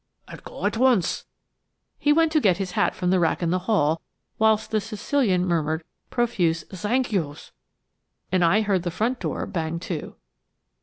[0.27, 1.27] "I'll go at once."
[1.99, 4.01] He went to get his hat from the rack in the hall
[4.39, 7.51] whilst the Sicilian murmured profuse "Zank you's,"
[8.31, 10.15] and then I heard the front door bang to.